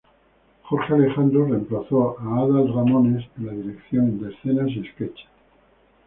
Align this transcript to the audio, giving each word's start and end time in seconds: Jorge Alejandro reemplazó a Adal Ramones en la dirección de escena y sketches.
Jorge 0.63 0.95
Alejandro 0.95 1.45
reemplazó 1.45 2.17
a 2.19 2.23
Adal 2.39 2.73
Ramones 2.73 3.27
en 3.37 3.45
la 3.45 3.51
dirección 3.51 4.19
de 4.19 4.33
escena 4.33 4.67
y 4.67 4.83
sketches. 4.89 5.27